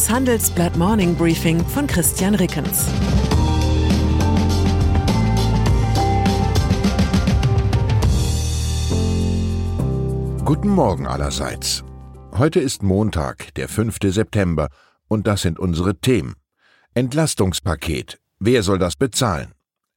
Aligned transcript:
Das 0.00 0.08
Handelsblatt 0.08 0.78
Morning 0.78 1.14
Briefing 1.14 1.62
von 1.62 1.86
Christian 1.86 2.34
Rickens. 2.34 2.86
Guten 10.42 10.70
Morgen 10.70 11.06
allerseits. 11.06 11.84
Heute 12.32 12.60
ist 12.60 12.82
Montag, 12.82 13.52
der 13.56 13.68
5. 13.68 13.98
September, 14.04 14.70
und 15.06 15.26
das 15.26 15.42
sind 15.42 15.58
unsere 15.58 15.94
Themen. 16.00 16.32
Entlastungspaket. 16.94 18.18
Wer 18.38 18.62
soll 18.62 18.78
das 18.78 18.96
bezahlen? 18.96 19.52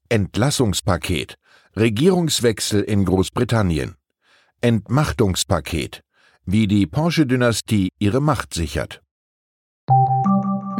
Entlassungspaket. 0.09 1.35
Regierungswechsel 1.77 2.81
in 2.81 3.05
Großbritannien. 3.05 3.95
Entmachtungspaket. 4.59 6.01
Wie 6.45 6.67
die 6.67 6.87
Porsche-Dynastie 6.87 7.87
ihre 7.99 8.19
Macht 8.19 8.53
sichert. 8.53 9.02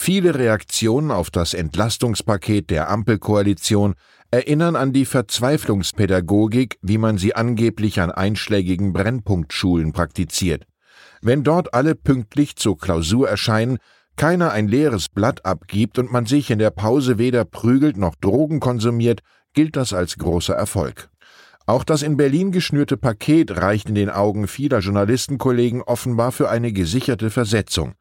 Viele 0.00 0.36
Reaktionen 0.36 1.10
auf 1.10 1.28
das 1.28 1.54
Entlastungspaket 1.54 2.70
der 2.70 2.88
Ampelkoalition 2.88 3.94
erinnern 4.30 4.76
an 4.76 4.92
die 4.92 5.04
Verzweiflungspädagogik, 5.04 6.78
wie 6.82 6.98
man 6.98 7.18
sie 7.18 7.34
angeblich 7.34 8.00
an 8.00 8.12
einschlägigen 8.12 8.92
Brennpunktschulen 8.92 9.92
praktiziert. 9.92 10.66
Wenn 11.20 11.42
dort 11.42 11.74
alle 11.74 11.96
pünktlich 11.96 12.54
zur 12.54 12.78
Klausur 12.78 13.28
erscheinen, 13.28 13.78
keiner 14.16 14.52
ein 14.52 14.68
leeres 14.68 15.08
Blatt 15.08 15.44
abgibt 15.44 15.98
und 15.98 16.12
man 16.12 16.26
sich 16.26 16.52
in 16.52 16.60
der 16.60 16.70
Pause 16.70 17.18
weder 17.18 17.44
prügelt 17.44 17.96
noch 17.96 18.14
Drogen 18.14 18.60
konsumiert, 18.60 19.20
gilt 19.52 19.74
das 19.74 19.92
als 19.92 20.16
großer 20.16 20.54
Erfolg. 20.54 21.10
Auch 21.66 21.82
das 21.82 22.02
in 22.02 22.16
Berlin 22.16 22.52
geschnürte 22.52 22.96
Paket 22.96 23.56
reicht 23.56 23.88
in 23.88 23.96
den 23.96 24.10
Augen 24.10 24.46
vieler 24.46 24.78
Journalistenkollegen 24.78 25.82
offenbar 25.82 26.30
für 26.30 26.48
eine 26.48 26.72
gesicherte 26.72 27.30
Versetzung. 27.30 27.94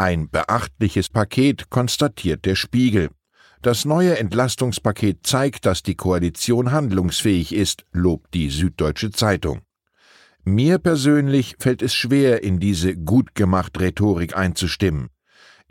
Ein 0.00 0.30
beachtliches 0.30 1.10
Paket, 1.10 1.68
konstatiert 1.68 2.46
der 2.46 2.54
Spiegel. 2.54 3.10
Das 3.60 3.84
neue 3.84 4.16
Entlastungspaket 4.16 5.26
zeigt, 5.26 5.66
dass 5.66 5.82
die 5.82 5.94
Koalition 5.94 6.72
handlungsfähig 6.72 7.54
ist, 7.54 7.84
lobt 7.92 8.32
die 8.32 8.48
Süddeutsche 8.48 9.10
Zeitung. 9.10 9.60
Mir 10.42 10.78
persönlich 10.78 11.56
fällt 11.58 11.82
es 11.82 11.94
schwer, 11.94 12.42
in 12.42 12.60
diese 12.60 12.96
gut 12.96 13.34
gemacht 13.34 13.78
Rhetorik 13.78 14.34
einzustimmen. 14.34 15.10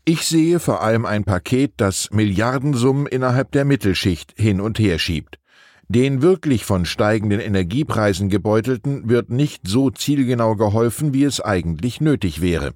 Ich 0.06 0.22
sehe 0.28 0.60
vor 0.60 0.84
allem 0.84 1.08
ein 1.08 1.24
Paket, 1.24 1.74
das 1.78 2.12
Milliardensummen 2.12 3.08
innerhalb 3.08 3.52
der 3.52 3.66
Mittelschicht 3.66 4.36
hin 4.38 4.62
und 4.62 4.78
her 4.78 5.00
schiebt. 5.00 5.40
Den 5.88 6.22
wirklich 6.22 6.66
von 6.66 6.86
steigenden 6.86 7.40
Energiepreisen 7.40 8.30
gebeutelten 8.30 9.10
wird 9.10 9.32
nicht 9.32 9.68
so 9.68 9.90
zielgenau 9.90 10.56
geholfen, 10.56 11.16
wie 11.16 11.24
es 11.24 11.42
eigentlich 11.42 12.00
nötig 12.00 12.42
wäre. 12.42 12.76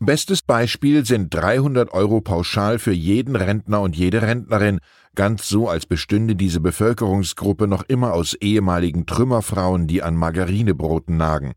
Bestes 0.00 0.42
Beispiel 0.42 1.04
sind 1.04 1.34
300 1.34 1.92
Euro 1.92 2.20
pauschal 2.20 2.78
für 2.78 2.92
jeden 2.92 3.34
Rentner 3.34 3.80
und 3.80 3.96
jede 3.96 4.22
Rentnerin, 4.22 4.78
ganz 5.16 5.48
so, 5.48 5.68
als 5.68 5.86
bestünde 5.86 6.36
diese 6.36 6.60
Bevölkerungsgruppe 6.60 7.66
noch 7.66 7.82
immer 7.82 8.12
aus 8.12 8.34
ehemaligen 8.34 9.06
Trümmerfrauen, 9.06 9.88
die 9.88 10.04
an 10.04 10.14
Margarinebroten 10.14 11.16
nagen. 11.16 11.54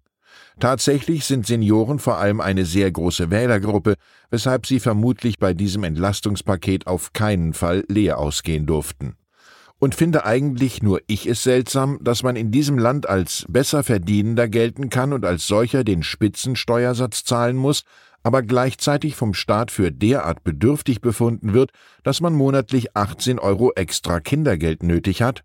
Tatsächlich 0.59 1.25
sind 1.25 1.45
Senioren 1.45 1.99
vor 1.99 2.17
allem 2.17 2.41
eine 2.41 2.65
sehr 2.65 2.91
große 2.91 3.29
Wählergruppe, 3.29 3.93
weshalb 4.31 4.65
sie 4.65 4.79
vermutlich 4.79 5.37
bei 5.37 5.53
diesem 5.53 5.83
Entlastungspaket 5.83 6.87
auf 6.87 7.13
keinen 7.13 7.53
Fall 7.53 7.83
leer 7.87 8.17
ausgehen 8.17 8.65
durften. 8.65 9.17
Und 9.77 9.95
finde 9.95 10.25
eigentlich 10.25 10.83
nur 10.83 11.01
ich 11.07 11.25
es 11.25 11.43
seltsam, 11.43 11.97
dass 12.01 12.21
man 12.21 12.35
in 12.35 12.51
diesem 12.51 12.77
Land 12.77 13.09
als 13.09 13.45
besser 13.49 13.83
verdienender 13.83 14.47
gelten 14.47 14.89
kann 14.89 15.13
und 15.13 15.25
als 15.25 15.47
solcher 15.47 15.83
den 15.83 16.03
Spitzensteuersatz 16.03 17.23
zahlen 17.23 17.57
muss, 17.57 17.83
aber 18.23 18.41
gleichzeitig 18.41 19.15
vom 19.15 19.33
Staat 19.33 19.71
für 19.71 19.91
derart 19.91 20.43
bedürftig 20.43 21.01
befunden 21.01 21.53
wird, 21.53 21.71
dass 22.03 22.21
man 22.21 22.33
monatlich 22.33 22.95
18 22.95 23.39
Euro 23.39 23.71
extra 23.75 24.19
Kindergeld 24.19 24.83
nötig 24.83 25.21
hat? 25.21 25.43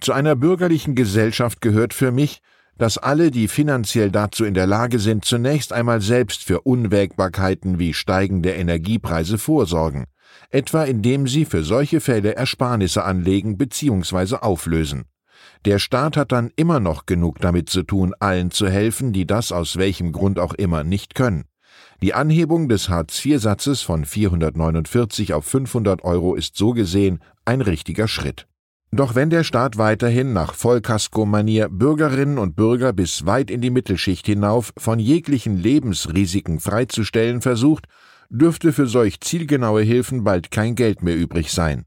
Zu 0.00 0.12
einer 0.12 0.34
bürgerlichen 0.34 0.94
Gesellschaft 0.94 1.60
gehört 1.60 1.94
für 1.94 2.10
mich, 2.10 2.40
dass 2.78 2.98
alle, 2.98 3.30
die 3.30 3.48
finanziell 3.48 4.10
dazu 4.10 4.44
in 4.44 4.54
der 4.54 4.66
Lage 4.66 4.98
sind, 4.98 5.24
zunächst 5.24 5.72
einmal 5.72 6.00
selbst 6.00 6.42
für 6.42 6.62
Unwägbarkeiten 6.62 7.78
wie 7.78 7.94
steigende 7.94 8.52
Energiepreise 8.52 9.38
vorsorgen, 9.38 10.06
etwa 10.50 10.84
indem 10.84 11.28
sie 11.28 11.44
für 11.44 11.62
solche 11.62 12.00
Fälle 12.00 12.34
Ersparnisse 12.34 13.04
anlegen 13.04 13.58
bzw. 13.58 14.36
auflösen. 14.36 15.04
Der 15.64 15.78
Staat 15.78 16.16
hat 16.16 16.32
dann 16.32 16.50
immer 16.56 16.80
noch 16.80 17.06
genug 17.06 17.38
damit 17.38 17.68
zu 17.68 17.82
tun, 17.82 18.14
allen 18.18 18.50
zu 18.50 18.68
helfen, 18.68 19.12
die 19.12 19.26
das 19.26 19.52
aus 19.52 19.76
welchem 19.76 20.10
Grund 20.12 20.38
auch 20.38 20.54
immer 20.54 20.82
nicht 20.82 21.14
können. 21.14 21.44
Die 22.02 22.14
Anhebung 22.14 22.68
des 22.68 22.88
Hartz-IV-Satzes 22.88 23.82
von 23.82 24.04
449 24.04 25.34
auf 25.34 25.44
500 25.44 26.02
Euro 26.02 26.34
ist 26.34 26.56
so 26.56 26.72
gesehen 26.72 27.20
ein 27.44 27.60
richtiger 27.60 28.08
Schritt. 28.08 28.46
Doch 28.90 29.14
wenn 29.14 29.30
der 29.30 29.42
Staat 29.42 29.78
weiterhin 29.78 30.34
nach 30.34 30.52
Vollkasko-Manier 30.54 31.70
Bürgerinnen 31.70 32.38
und 32.38 32.56
Bürger 32.56 32.92
bis 32.92 33.24
weit 33.24 33.50
in 33.50 33.62
die 33.62 33.70
Mittelschicht 33.70 34.26
hinauf 34.26 34.72
von 34.76 34.98
jeglichen 34.98 35.56
Lebensrisiken 35.56 36.60
freizustellen 36.60 37.40
versucht, 37.40 37.86
dürfte 38.28 38.72
für 38.72 38.86
solch 38.86 39.20
zielgenaue 39.20 39.82
Hilfen 39.82 40.24
bald 40.24 40.50
kein 40.50 40.74
Geld 40.74 41.02
mehr 41.02 41.16
übrig 41.16 41.52
sein. 41.52 41.86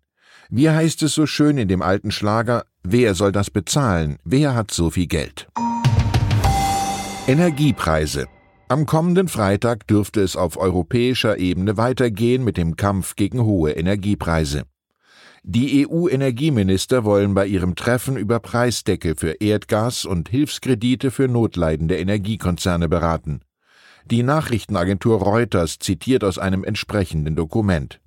Wie 0.49 0.69
heißt 0.69 1.03
es 1.03 1.13
so 1.13 1.25
schön 1.25 1.57
in 1.57 1.67
dem 1.67 1.81
alten 1.81 2.11
Schlager, 2.11 2.65
wer 2.83 3.15
soll 3.15 3.31
das 3.31 3.49
bezahlen, 3.49 4.17
wer 4.23 4.55
hat 4.55 4.71
so 4.71 4.89
viel 4.89 5.07
Geld? 5.07 5.47
Energiepreise 7.27 8.27
am 8.67 8.85
kommenden 8.85 9.27
Freitag 9.27 9.87
dürfte 9.87 10.21
es 10.21 10.35
auf 10.35 10.57
europäischer 10.57 11.37
Ebene 11.37 11.77
weitergehen 11.77 12.43
mit 12.43 12.57
dem 12.57 12.75
Kampf 12.75 13.15
gegen 13.15 13.43
hohe 13.43 13.71
Energiepreise. 13.71 14.63
Die 15.43 15.87
EU-Energieminister 15.87 17.03
wollen 17.03 17.35
bei 17.35 17.45
ihrem 17.45 17.75
Treffen 17.75 18.17
über 18.17 18.39
Preisdeckel 18.39 19.15
für 19.15 19.33
Erdgas 19.33 20.03
und 20.03 20.29
Hilfskredite 20.29 21.11
für 21.11 21.27
notleidende 21.27 21.97
Energiekonzerne 21.97 22.89
beraten. 22.89 23.41
Die 24.09 24.23
Nachrichtenagentur 24.23 25.21
Reuters 25.21 25.77
zitiert 25.77 26.23
aus 26.23 26.39
einem 26.39 26.63
entsprechenden 26.63 27.35
Dokument. 27.35 28.01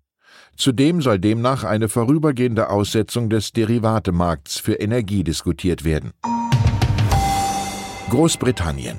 Zudem 0.56 1.00
soll 1.00 1.20
demnach 1.20 1.62
eine 1.62 1.88
vorübergehende 1.88 2.70
Aussetzung 2.70 3.30
des 3.30 3.52
Derivatemarkts 3.52 4.58
für 4.58 4.74
Energie 4.74 5.22
diskutiert 5.22 5.84
werden. 5.84 6.12
Großbritannien 8.10 8.98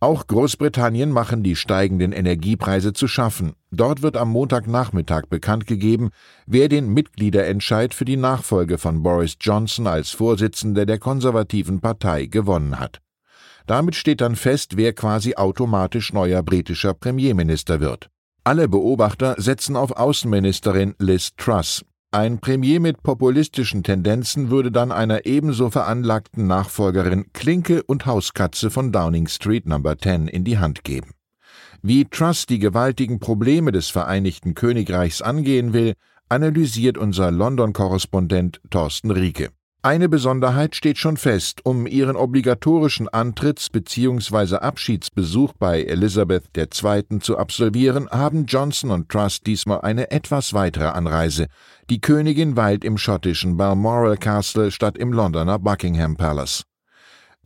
auch 0.00 0.26
Großbritannien 0.26 1.10
machen 1.10 1.42
die 1.42 1.56
steigenden 1.56 2.12
Energiepreise 2.12 2.94
zu 2.94 3.06
schaffen. 3.06 3.52
Dort 3.70 4.00
wird 4.00 4.16
am 4.16 4.30
Montagnachmittag 4.30 5.26
bekannt 5.28 5.66
gegeben, 5.66 6.10
wer 6.46 6.70
den 6.70 6.88
Mitgliederentscheid 6.88 7.92
für 7.92 8.06
die 8.06 8.16
Nachfolge 8.16 8.78
von 8.78 9.02
Boris 9.02 9.36
Johnson 9.38 9.86
als 9.86 10.10
Vorsitzender 10.10 10.86
der 10.86 10.98
konservativen 10.98 11.80
Partei 11.80 12.26
gewonnen 12.26 12.80
hat. 12.80 13.00
Damit 13.66 13.94
steht 13.94 14.22
dann 14.22 14.36
fest, 14.36 14.76
wer 14.76 14.94
quasi 14.94 15.34
automatisch 15.34 16.12
neuer 16.12 16.42
britischer 16.42 16.94
Premierminister 16.94 17.80
wird. 17.80 18.08
Alle 18.42 18.68
Beobachter 18.68 19.34
setzen 19.36 19.76
auf 19.76 19.92
Außenministerin 19.92 20.94
Liz 20.98 21.36
Truss. 21.36 21.84
Ein 22.12 22.40
Premier 22.40 22.80
mit 22.80 23.04
populistischen 23.04 23.84
Tendenzen 23.84 24.50
würde 24.50 24.72
dann 24.72 24.90
einer 24.90 25.26
ebenso 25.26 25.70
veranlagten 25.70 26.48
Nachfolgerin 26.48 27.32
Klinke 27.32 27.84
und 27.84 28.04
Hauskatze 28.04 28.68
von 28.68 28.90
Downing 28.90 29.28
Street 29.28 29.64
No. 29.64 29.80
10 29.80 30.26
in 30.26 30.42
die 30.42 30.58
Hand 30.58 30.82
geben. 30.82 31.12
Wie 31.82 32.06
Truss 32.06 32.46
die 32.46 32.58
gewaltigen 32.58 33.20
Probleme 33.20 33.70
des 33.70 33.90
Vereinigten 33.90 34.56
Königreichs 34.56 35.22
angehen 35.22 35.72
will, 35.72 35.94
analysiert 36.28 36.98
unser 36.98 37.30
London-Korrespondent 37.30 38.60
Thorsten 38.70 39.12
Rieke. 39.12 39.50
Eine 39.82 40.10
Besonderheit 40.10 40.76
steht 40.76 40.98
schon 40.98 41.16
fest, 41.16 41.64
um 41.64 41.86
ihren 41.86 42.14
obligatorischen 42.14 43.08
Antritts- 43.08 43.70
bzw. 43.70 44.56
Abschiedsbesuch 44.56 45.54
bei 45.58 45.82
Elizabeth 45.82 46.44
II. 46.54 47.20
zu 47.20 47.38
absolvieren, 47.38 48.06
haben 48.10 48.44
Johnson 48.44 48.90
und 48.90 49.08
Truss 49.08 49.40
diesmal 49.40 49.80
eine 49.80 50.10
etwas 50.10 50.52
weitere 50.52 50.88
Anreise. 50.88 51.46
Die 51.88 51.98
Königin 51.98 52.56
weilt 52.56 52.84
im 52.84 52.98
schottischen 52.98 53.56
Balmoral 53.56 54.18
Castle 54.18 54.70
statt 54.70 54.98
im 54.98 55.14
Londoner 55.14 55.58
Buckingham 55.58 56.14
Palace. 56.14 56.64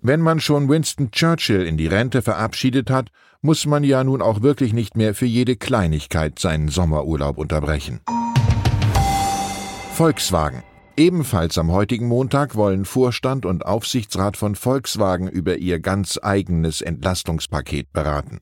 Wenn 0.03 0.21
man 0.21 0.41
schon 0.41 0.69
Winston 0.69 1.13
Churchill 1.13 1.65
in 1.65 1.77
die 1.77 1.87
Rente 1.87 2.21
verabschiedet 2.21 2.91
hat, 2.91 3.11
muss 3.43 3.65
man 3.65 3.85
ja 3.85 4.03
nun 4.03 4.21
auch 4.21 4.43
wirklich 4.43 4.73
nicht 4.73 4.97
mehr 4.97 5.15
für 5.15 5.27
jede 5.27 5.55
Kleinigkeit 5.55 6.41
seinen 6.41 6.69
Sommerurlaub 6.69 7.39
unterbrechen. 7.39 8.01
Volkswagen. 9.93 10.65
Ebenfalls 10.97 11.59
am 11.59 11.73
heutigen 11.73 12.07
Montag 12.07 12.55
wollen 12.55 12.85
Vorstand 12.85 13.47
und 13.47 13.67
Aufsichtsrat 13.67 14.37
von 14.37 14.55
Volkswagen 14.55 15.27
über 15.27 15.57
ihr 15.57 15.81
ganz 15.81 16.21
eigenes 16.23 16.83
Entlastungspaket 16.83 17.93
beraten. 17.93 18.39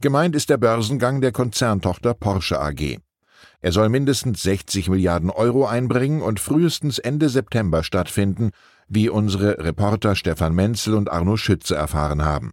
Gemeint 0.00 0.34
ist 0.34 0.48
der 0.48 0.56
Börsengang 0.56 1.20
der 1.20 1.32
Konzerntochter 1.32 2.14
Porsche 2.14 2.58
AG. 2.58 2.96
Er 3.60 3.72
soll 3.72 3.90
mindestens 3.90 4.42
60 4.42 4.88
Milliarden 4.88 5.28
Euro 5.28 5.66
einbringen 5.66 6.22
und 6.22 6.40
frühestens 6.40 6.98
Ende 6.98 7.28
September 7.28 7.84
stattfinden, 7.84 8.52
wie 8.88 9.10
unsere 9.10 9.58
Reporter 9.58 10.16
Stefan 10.16 10.54
Menzel 10.54 10.94
und 10.94 11.12
Arno 11.12 11.36
Schütze 11.36 11.76
erfahren 11.76 12.24
haben. 12.24 12.52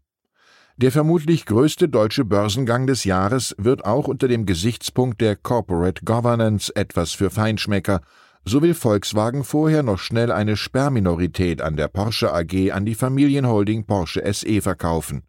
Der 0.76 0.92
vermutlich 0.92 1.46
größte 1.46 1.88
deutsche 1.88 2.26
Börsengang 2.26 2.88
des 2.88 3.06
Jahres 3.06 3.56
wird 3.58 3.86
auch 3.86 4.08
unter 4.08 4.28
dem 4.28 4.46
Gesichtspunkt 4.46 5.22
der 5.22 5.38
Corporate 5.38 6.04
Governance 6.04 6.74
etwas 6.76 7.14
für 7.14 7.30
Feinschmecker, 7.30 8.02
so 8.50 8.64
will 8.64 8.74
Volkswagen 8.74 9.44
vorher 9.44 9.84
noch 9.84 10.00
schnell 10.00 10.32
eine 10.32 10.58
Sperrminorität 10.58 11.62
an 11.62 11.78
der 11.78 11.88
Porsche 11.88 12.34
AG 12.34 12.72
an 12.72 12.84
die 12.84 12.96
Familienholding 12.96 13.86
Porsche 13.86 14.24
SE 14.34 14.62
verkaufen. 14.62 15.22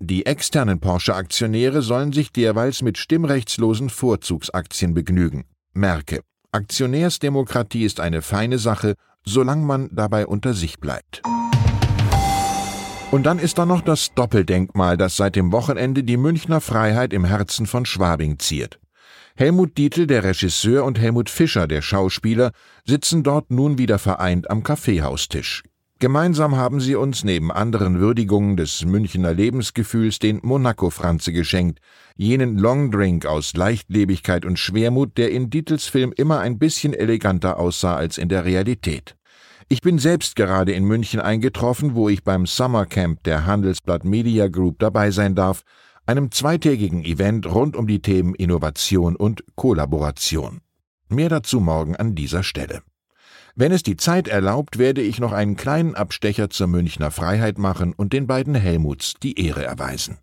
Die 0.00 0.26
externen 0.26 0.80
Porsche-Aktionäre 0.80 1.80
sollen 1.80 2.12
sich 2.12 2.32
derweils 2.32 2.82
mit 2.82 2.98
stimmrechtslosen 2.98 3.88
Vorzugsaktien 3.88 4.94
begnügen. 4.94 5.44
Merke, 5.74 6.22
Aktionärsdemokratie 6.50 7.84
ist 7.84 8.00
eine 8.00 8.20
feine 8.20 8.58
Sache, 8.58 8.94
solange 9.24 9.64
man 9.64 9.88
dabei 9.92 10.26
unter 10.26 10.52
sich 10.52 10.80
bleibt. 10.80 11.22
Und 13.12 13.26
dann 13.26 13.38
ist 13.38 13.58
da 13.58 13.66
noch 13.66 13.82
das 13.82 14.12
Doppeldenkmal, 14.14 14.96
das 14.96 15.16
seit 15.16 15.36
dem 15.36 15.52
Wochenende 15.52 16.02
die 16.02 16.16
Münchner 16.16 16.60
Freiheit 16.60 17.12
im 17.12 17.24
Herzen 17.24 17.66
von 17.66 17.86
Schwabing 17.86 18.40
ziert. 18.40 18.80
Helmut 19.36 19.78
Dietl, 19.78 20.06
der 20.06 20.24
Regisseur, 20.24 20.84
und 20.84 20.98
Helmut 20.98 21.30
Fischer, 21.30 21.66
der 21.66 21.82
Schauspieler, 21.82 22.52
sitzen 22.84 23.22
dort 23.22 23.50
nun 23.50 23.78
wieder 23.78 23.98
vereint 23.98 24.50
am 24.50 24.62
Kaffeehaustisch. 24.62 25.62
Gemeinsam 26.00 26.56
haben 26.56 26.80
sie 26.80 26.94
uns 26.94 27.24
neben 27.24 27.52
anderen 27.52 28.00
Würdigungen 28.00 28.56
des 28.56 28.86
Münchner 28.86 29.34
Lebensgefühls 29.34 30.18
den 30.18 30.40
Monaco-Franze 30.42 31.30
geschenkt, 31.30 31.78
jenen 32.16 32.56
Longdrink 32.56 33.26
aus 33.26 33.52
Leichtlebigkeit 33.54 34.46
und 34.46 34.58
Schwermut, 34.58 35.18
der 35.18 35.30
in 35.30 35.50
Dietels 35.50 35.86
Film 35.86 36.14
immer 36.16 36.40
ein 36.40 36.58
bisschen 36.58 36.94
eleganter 36.94 37.58
aussah 37.58 37.96
als 37.96 38.16
in 38.16 38.30
der 38.30 38.46
Realität. 38.46 39.14
Ich 39.68 39.82
bin 39.82 39.98
selbst 39.98 40.36
gerade 40.36 40.72
in 40.72 40.84
München 40.84 41.20
eingetroffen, 41.20 41.94
wo 41.94 42.08
ich 42.08 42.24
beim 42.24 42.46
Summercamp 42.46 43.22
der 43.24 43.44
Handelsblatt 43.44 44.04
Media 44.04 44.48
Group 44.48 44.78
dabei 44.78 45.10
sein 45.10 45.34
darf, 45.34 45.62
einem 46.10 46.32
zweitägigen 46.32 47.04
Event 47.04 47.46
rund 47.46 47.76
um 47.76 47.86
die 47.86 48.02
Themen 48.02 48.34
Innovation 48.34 49.14
und 49.14 49.44
Kollaboration. 49.54 50.60
Mehr 51.08 51.28
dazu 51.28 51.60
morgen 51.60 51.94
an 51.94 52.16
dieser 52.16 52.42
Stelle. 52.42 52.82
Wenn 53.54 53.70
es 53.70 53.84
die 53.84 53.96
Zeit 53.96 54.26
erlaubt, 54.26 54.78
werde 54.78 55.02
ich 55.02 55.20
noch 55.20 55.30
einen 55.30 55.54
kleinen 55.54 55.94
Abstecher 55.94 56.50
zur 56.50 56.66
Münchner 56.66 57.12
Freiheit 57.12 57.58
machen 57.58 57.92
und 57.92 58.12
den 58.12 58.26
beiden 58.26 58.56
Helmuts 58.56 59.14
die 59.22 59.38
Ehre 59.38 59.64
erweisen. 59.64 60.18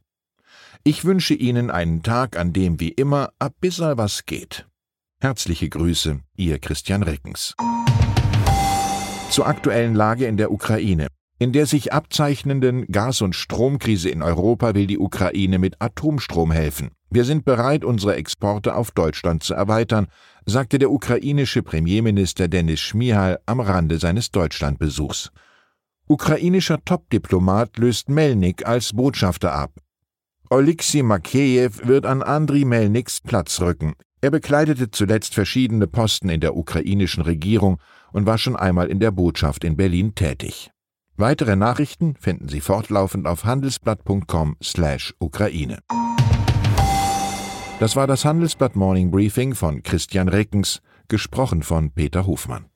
Ich 0.83 1.05
wünsche 1.05 1.33
Ihnen 1.33 1.71
einen 1.71 2.03
Tag, 2.03 2.37
an 2.37 2.51
dem 2.51 2.81
wie 2.81 2.89
immer 2.89 3.29
ab 3.39 3.53
bisser 3.61 3.97
was 3.97 4.25
geht. 4.25 4.67
Herzliche 5.21 5.69
Grüße, 5.69 6.19
Ihr 6.35 6.59
Christian 6.59 7.01
Reckens. 7.01 7.55
Zur 9.29 9.47
aktuellen 9.47 9.95
Lage 9.95 10.25
in 10.25 10.35
der 10.35 10.51
Ukraine. 10.51 11.07
In 11.39 11.51
der 11.51 11.67
sich 11.67 11.93
abzeichnenden 11.93 12.87
Gas- 12.87 13.21
und 13.21 13.35
Stromkrise 13.35 14.09
in 14.09 14.23
Europa 14.23 14.73
will 14.73 14.87
die 14.87 14.97
Ukraine 14.97 15.59
mit 15.59 15.79
Atomstrom 15.79 16.51
helfen. 16.51 16.89
Wir 17.11 17.25
sind 17.25 17.45
bereit, 17.45 17.85
unsere 17.85 18.15
Exporte 18.15 18.75
auf 18.75 18.89
Deutschland 18.89 19.43
zu 19.43 19.53
erweitern, 19.53 20.07
sagte 20.47 20.79
der 20.79 20.89
ukrainische 20.89 21.61
Premierminister 21.61 22.47
Denis 22.47 22.79
Schmihal 22.79 23.39
am 23.45 23.59
Rande 23.59 23.99
seines 23.99 24.31
Deutschlandbesuchs. 24.31 25.31
Ukrainischer 26.07 26.83
Top-Diplomat 26.83 27.77
löst 27.77 28.09
Melnik 28.09 28.65
als 28.65 28.93
Botschafter 28.93 29.53
ab. 29.53 29.73
Oleksiy 30.49 31.03
Makejew 31.03 31.71
wird 31.83 32.07
an 32.07 32.23
Andriy 32.23 32.65
Melniks 32.65 33.21
Platz 33.21 33.61
rücken. 33.61 33.93
Er 34.21 34.31
bekleidete 34.31 34.89
zuletzt 34.89 35.35
verschiedene 35.35 35.85
Posten 35.85 36.29
in 36.29 36.39
der 36.39 36.55
ukrainischen 36.55 37.21
Regierung 37.21 37.79
und 38.11 38.25
war 38.25 38.39
schon 38.39 38.55
einmal 38.55 38.87
in 38.87 38.99
der 38.99 39.11
Botschaft 39.11 39.63
in 39.63 39.77
Berlin 39.77 40.15
tätig. 40.15 40.71
Weitere 41.19 41.55
Nachrichten 41.55 42.13
finden 42.19 42.47
Sie 42.47 42.61
fortlaufend 42.61 43.25
auf 43.25 43.43
handelsblatt.com/Ukraine. 43.43 45.79
Das 47.79 47.95
war 47.95 48.05
das 48.05 48.23
Handelsblatt 48.23 48.75
Morning 48.75 49.09
Briefing 49.09 49.55
von 49.55 49.81
Christian 49.81 50.29
Reckens, 50.29 50.83
gesprochen 51.07 51.63
von 51.63 51.89
Peter 51.89 52.27
Hofmann. 52.27 52.67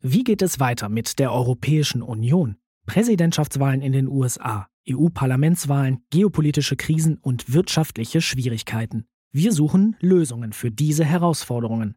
Wie 0.00 0.22
geht 0.22 0.42
es 0.42 0.60
weiter 0.60 0.88
mit 0.88 1.18
der 1.18 1.32
Europäischen 1.32 2.02
Union? 2.02 2.54
Präsidentschaftswahlen 2.86 3.80
in 3.80 3.90
den 3.90 4.06
USA, 4.06 4.68
EU-Parlamentswahlen, 4.88 6.04
geopolitische 6.10 6.76
Krisen 6.76 7.18
und 7.18 7.52
wirtschaftliche 7.52 8.20
Schwierigkeiten. 8.20 9.06
Wir 9.32 9.50
suchen 9.50 9.96
Lösungen 9.98 10.52
für 10.52 10.70
diese 10.70 11.04
Herausforderungen. 11.04 11.96